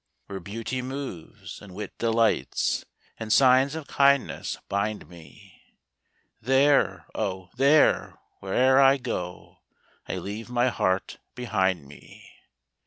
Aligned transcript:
Where 0.25 0.39
beauty 0.39 0.81
moves, 0.81 1.61
and 1.61 1.75
wit 1.75 1.95
delights 1.99 2.85
And 3.19 3.31
signs 3.31 3.75
of 3.75 3.85
kindness 3.85 4.57
bind 4.67 5.07
me, 5.07 5.61
There, 6.41 7.05
oh! 7.13 7.51
there, 7.55 8.17
where'er 8.39 8.81
I 8.81 8.97
go 8.97 9.59
I 10.07 10.15
leave 10.17 10.49
my 10.49 10.69
heart 10.69 11.19
behind 11.35 11.85
me. 11.87 12.31